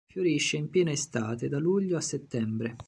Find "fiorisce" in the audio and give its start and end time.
0.07-0.57